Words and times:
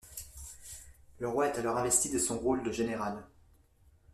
Le 1.19 1.27
roi 1.29 1.45
est 1.49 1.59
alors 1.59 1.77
investi 1.77 2.09
de 2.09 2.17
son 2.17 2.39
rôle 2.39 2.63
de 2.63 2.71
général. 2.71 3.23